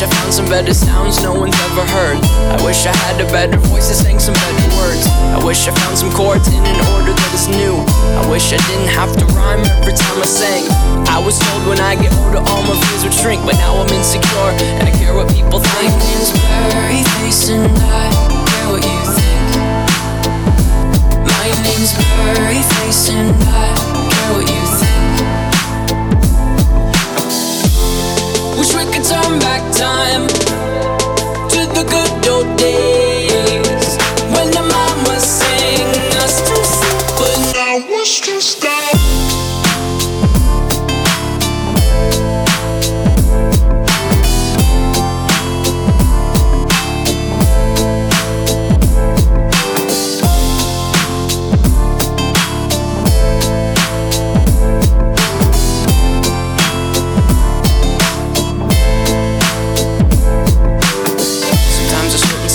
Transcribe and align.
wish 0.00 0.08
I 0.08 0.16
found 0.16 0.32
some 0.32 0.48
better 0.48 0.72
sounds 0.72 1.22
no 1.22 1.34
one's 1.34 1.54
ever 1.60 1.84
heard. 1.92 2.24
I 2.48 2.64
wish 2.64 2.86
I 2.86 2.96
had 3.04 3.20
a 3.20 3.28
better 3.28 3.58
voice 3.68 3.88
and 3.92 3.96
sang 3.96 4.18
some 4.18 4.32
better 4.32 4.76
words. 4.80 5.04
I 5.36 5.44
wish 5.44 5.68
I 5.68 5.74
found 5.76 5.98
some 5.98 6.10
chords 6.12 6.48
in 6.48 6.64
an 6.64 6.80
order 6.96 7.12
that 7.12 7.32
is 7.36 7.48
new. 7.48 7.76
I 8.16 8.24
wish 8.30 8.52
I 8.52 8.56
didn't 8.56 8.88
have 8.96 9.12
to 9.20 9.26
rhyme 9.36 9.60
every 9.60 9.92
time 9.92 10.16
I 10.16 10.24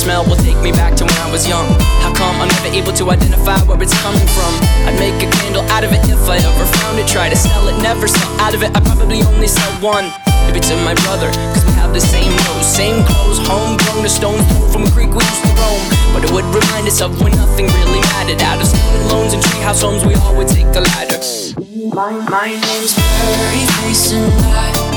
smell 0.05 0.23
will 0.25 0.35
take 0.35 0.61
me 0.61 0.71
back 0.71 0.93
to 0.95 1.03
when 1.03 1.17
I 1.17 1.31
was 1.31 1.47
young. 1.47 1.65
How 2.03 2.13
come 2.13 2.39
I'm 2.39 2.47
never 2.47 2.67
able 2.67 2.93
to 2.93 3.09
identify 3.09 3.57
where 3.65 3.81
it's 3.81 3.99
coming 4.03 4.27
from? 4.37 4.84
out 5.75 5.83
of 5.83 5.91
it 5.91 6.07
if 6.07 6.23
I 6.29 6.37
ever 6.39 6.65
found 6.79 6.99
it. 6.99 7.05
Try 7.05 7.27
to 7.27 7.35
sell 7.35 7.67
it, 7.67 7.75
never 7.83 8.07
sell 8.07 8.31
out 8.39 8.55
of 8.55 8.63
it. 8.63 8.71
I 8.71 8.79
probably 8.79 9.21
only 9.23 9.47
sell 9.47 9.71
one. 9.83 10.07
Maybe 10.47 10.61
to 10.71 10.75
my 10.87 10.95
brother, 11.03 11.27
cause 11.51 11.65
we 11.67 11.73
have 11.73 11.91
the 11.91 11.99
same 11.99 12.31
nose, 12.31 12.63
same 12.63 13.03
clothes, 13.03 13.43
homegrown, 13.43 14.05
a 14.05 14.09
stone's 14.09 14.45
throw 14.47 14.71
from 14.71 14.83
a 14.87 14.91
creek 14.95 15.11
we 15.11 15.19
used 15.19 15.43
to 15.43 15.51
roam. 15.59 15.83
But 16.15 16.23
it 16.23 16.31
would 16.31 16.47
remind 16.47 16.87
us 16.87 17.01
of 17.01 17.19
when 17.19 17.33
nothing 17.35 17.67
really 17.67 17.99
mattered. 18.15 18.41
Out 18.41 18.61
of 18.61 18.67
student 18.67 19.05
loans 19.11 19.33
and 19.33 19.43
treehouse 19.43 19.83
homes, 19.83 20.05
we 20.05 20.15
all 20.15 20.35
would 20.37 20.47
take 20.47 20.71
a 20.79 20.79
ladder. 20.79 21.19
My, 21.91 22.11
my 22.31 22.47
name's 22.55 22.95
Mary 22.95 23.67
Mason. 23.83 24.23
I 24.47 24.94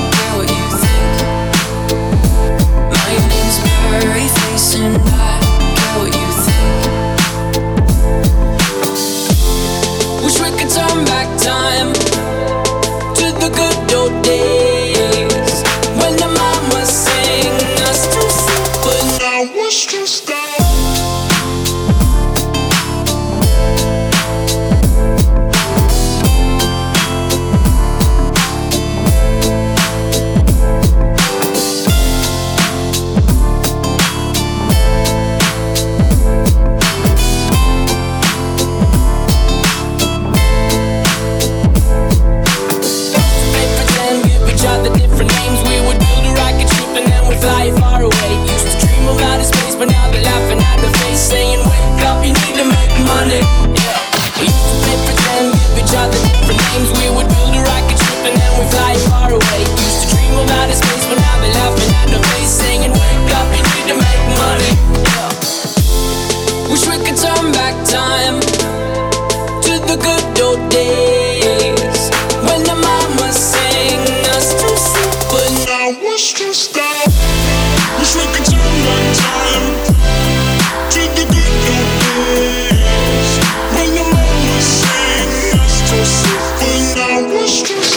Christian 87.49 87.88